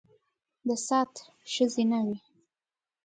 د 0.67 0.69
سعد 0.85 1.11
ښځې 1.51 1.83
نه 1.91 1.99
وې. 2.05 2.17